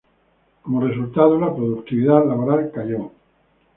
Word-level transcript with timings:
Como 0.63 0.81
resultado, 0.81 1.39
la 1.39 1.55
productividad 1.55 2.25
laboral 2.25 2.71
cayó. 2.73 3.11